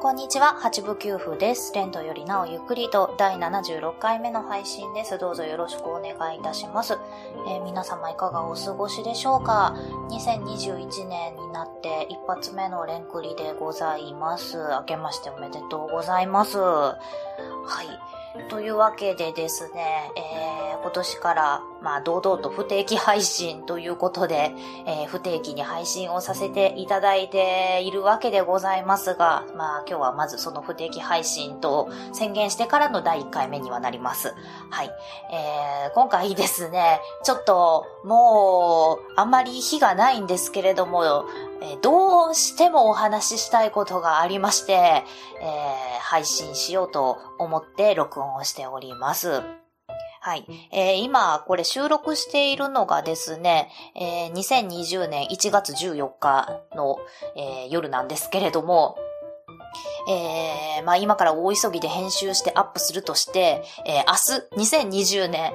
[0.00, 1.74] こんにちは、八部九夫です。
[1.74, 5.18] レンドよりなおゆっくりと第76回目の配信です。
[5.18, 6.94] どうぞよろしくお願いいたします。
[7.46, 9.76] えー、皆様いかがお過ごしでしょうか
[10.08, 14.56] ?2021 年になって一発目のレンクリでございます。
[14.56, 16.56] 明けましておめでとうございます。
[16.56, 16.94] は
[18.38, 18.48] い。
[18.48, 24.52] というわけでですね、えー、今年から、まあ、堂々と不定期配信ということで、
[24.86, 34.34] えー、不定期に配信をさせていただいているわけでございますが、まあ、今日はまずその不定期配信と宣言してからの第1回目にはなります。
[34.70, 34.90] はい。
[35.32, 41.24] えー、今回ですね、ちょっと、もう、あんまり日がないんですけれども、
[41.62, 49.59] えどうしてもお話ししたいことがありまして、えー、配信しようと思って録音をしております。
[50.30, 50.44] はい。
[50.70, 57.00] えー、今、これ収録しているのがですね、えー、2020年1月14日の、
[57.34, 58.96] えー、夜なんですけれども、
[60.08, 64.04] えー、まあ今から大急ぎで編集してアップするとして、えー、
[64.54, 65.52] 明日2020年、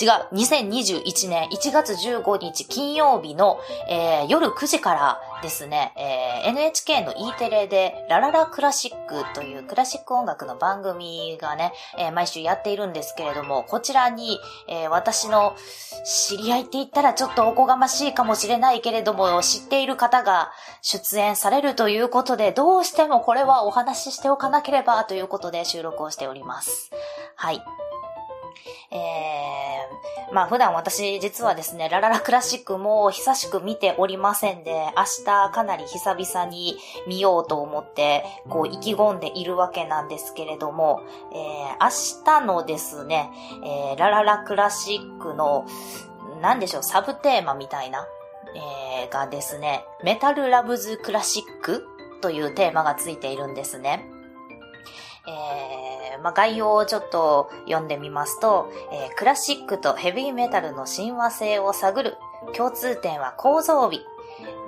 [0.00, 15.56] 違う、2021年1月15日金曜日の、えー、夜9時からですね、えー、NHK の E テレでラララクラシックというクラシック音楽の番組がね、えー、毎週やっているんですけれども、こちらに、えー、私の
[16.04, 26.90] 知り合いって言ったらちょっとおこがましいかもしれないけれども、知っている方が出演されるということで、どうしてもこれはお話ししておかなければということで収録をしております。
[27.34, 27.62] はい。
[28.90, 29.00] えー、
[30.32, 41.02] まあ普段私実はですね、ラララクラシックも久しく見ておりませんで、明日かなり久々に見ようと思って、こう意気込んでいるわけなんですけれども、
[41.32, 43.30] えー、明日のですね、
[43.62, 45.66] えー、ラララクラシックの、
[46.40, 48.06] なんでしょう、サブテーマみたいな、
[49.02, 51.86] えー、がですね、メタルラブズクラシック
[52.22, 54.06] というテーマがついているんですね。
[55.26, 55.61] えー、
[56.22, 62.16] まあ、概要をちょっと読んでみますと、えー、クラシックとヘビーメタルの親和性を探る
[62.54, 64.04] 共通点は構造美、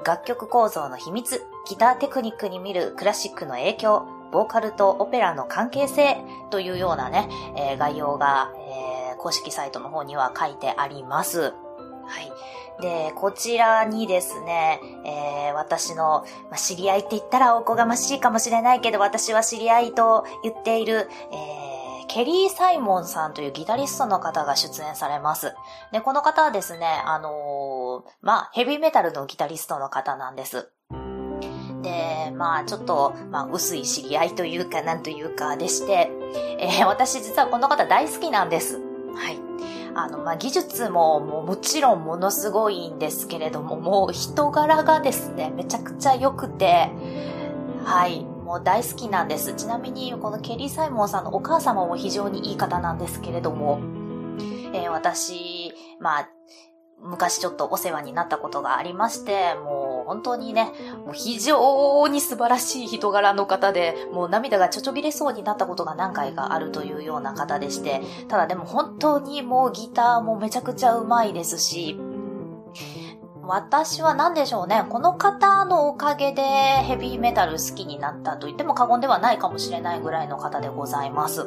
[0.05, 6.17] 楽曲構造の秘密、ギターテクニックに見るクラシックの影響、ボーカルとオペラの関係性
[6.51, 11.55] というようなね、えー、概要が、えー、公式サイトの方には書いてあります。
[12.07, 12.33] はい。
[12.81, 25.55] で、こちらにですね、えー、私の、まあ、知り合いって言ったらおこがましいかもしれないけど、私は知り合いと言っている、えー、ケリー・サイモンさんというギタリストの方が出演されます。
[25.93, 30.71] で、この方はですね、あのー、まあ、ヘビーメタルのギタリストの方なんです。
[31.85, 36.11] で、まあちょっと、まあ薄い知り合いというかなんというかでして、
[36.59, 38.81] えー、私実はこの方大好きなんです。
[39.95, 46.91] あの、まあ、技術もももちろんものすごいんですけれども、もう人柄がですね、めちゃくちゃ良くて、
[47.85, 49.55] はい、もう大好きなんです。
[49.55, 53.81] ちなみに、このケリー・サイモンさんのお母様も非常にいい方なんですけれども、
[54.73, 56.29] えー、私、まあ、
[57.05, 60.73] 昔ちょっとお世話になったことがありまして、もう本当にね、
[61.05, 71.99] もう非常に素晴らしい人柄の方で、もう涙がちょちょびれそうになったことが何回かあるというような方でして、ただでも本当にもうギターもめちゃくちゃうまいですし、
[73.47, 74.85] 私は何でしょうね。
[74.89, 81.43] この方のおかげでヘビーメタル好きになったと言っても過言ではないかもしれないぐらいの方でございます。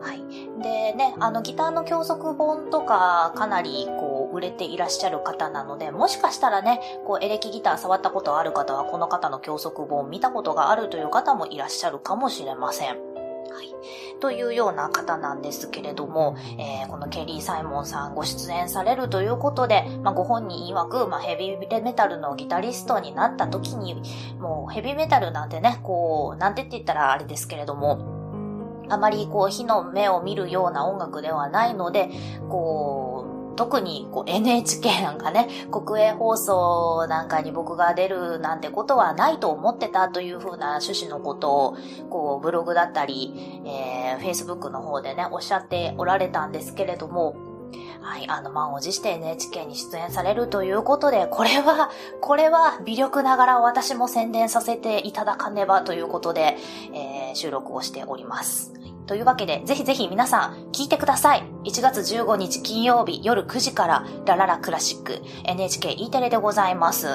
[0.00, 0.62] はい。
[0.62, 12.88] でね、あのギターの教則本とかかなりこう売れていらっしゃる方なので、もしかしたらね、こうエレキギター触ったことある方はこの方の教則本見たことがあるという方もいらっしゃるかもしれません。
[12.88, 13.74] はい。
[14.20, 24.02] というような方なんですけれども、えー、このケリー・サイモンさんご出演されるということで、まあ、ご本人曰く、まあ、ヘビーメタルのギタリストになった時に、
[24.38, 28.18] もうヘビーメタルなんてね、こう、なんてって言ったらあれですけれども、
[28.90, 32.10] あまりこう火の目を見るような音楽ではないので、
[32.48, 33.17] こう、
[33.58, 41.76] 特にこう NHK なんかね、国営放送なんかに僕が出るなんてことはないと思ってたというふうな趣旨のことを、
[42.08, 43.34] こうブログだったり、
[43.66, 47.34] えー、Facebook の方でね、おっしゃっておられたんですけれども、
[48.00, 51.90] はい、あの、満を持して NHK に出演されるということで、これは、
[52.20, 56.56] これは微力ながら私も宣伝させていただかねばということで、
[56.94, 58.72] えー、収録をしております。
[59.08, 61.42] というわけで、ぜひぜひ皆さん聞いてください。
[61.64, 67.06] 1月15日金曜日夜9時からラララクラシック NHKE テレでございます。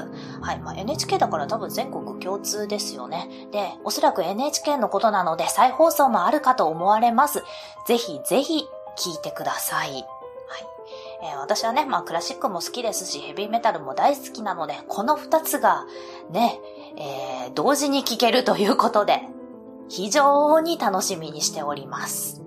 [0.42, 0.60] はい。
[0.60, 3.30] まあ、NHK だから多分全国共通ですよね。
[3.52, 7.44] で、おそらく NHK のことなので再放送もあるかと思われます。
[7.88, 8.66] ぜひぜひ
[8.98, 9.92] 聞いてください。
[9.92, 10.04] はい。
[11.22, 15.86] えー、私はね、まあクラシックも好きですし、ヘビーメタルも大好きなので、この二つが
[16.32, 16.60] ね、
[16.98, 19.22] えー、同時に聴けるということで、
[19.90, 22.42] 非常に楽しみにしております。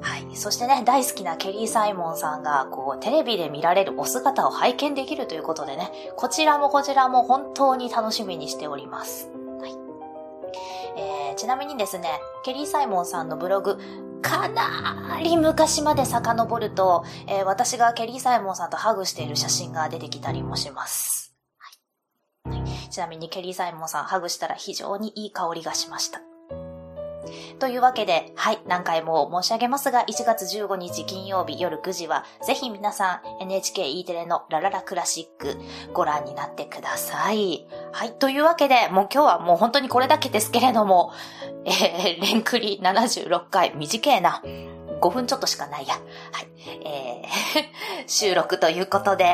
[0.00, 0.36] はい。
[0.36, 9.30] そしてね、大好きなケリー・サイモンさんが、こう、テレビで見られるお姿を拝見できるということでね、こちらもこちらも本当に楽しみにしております。
[9.60, 9.72] はい。
[10.96, 12.08] えー、ちなみにですね、
[12.44, 13.78] ケリー・サイモンさんのブログ、
[14.22, 21.29] かなり昔まで遡ると、えー、私がケリー・サイモンさんとハグしている写真が出てきたりもします。
[22.90, 26.20] ちなみにケリー・サイモンさんハグしたら非常にいい香りがしました。
[27.58, 35.56] というわけで、はい、何回も申し上げますが、1月15日金曜日夜9時は、ぜひ皆さん NHKE テレのラララクラシック
[35.92, 37.66] ご覧になってください。
[37.92, 41.12] はい、というわけで、もう今日はもう本当にこれだけですけれども、
[41.64, 44.42] えー、レンクリ76回、短いな。
[45.00, 45.94] 5分ちょっとしかないや。
[45.94, 46.00] は
[46.42, 46.48] い。
[46.84, 49.24] えー、 収録ということで、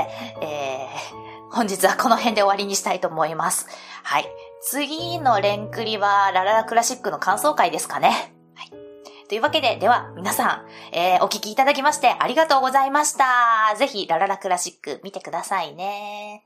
[0.41, 1.16] えー、
[1.57, 3.67] 本日はこの辺で終わりにしたいと思います。
[4.03, 4.27] はい。
[4.61, 8.35] 次のレンクリは、ラララクラシックの感想会ですかね。
[8.55, 8.71] はい。
[9.27, 13.75] というわけで、では、皆さん、えー、お聞きいただきましてありがとうございました。
[13.79, 16.45] ぜひ、ラララクラシック見てくださいね。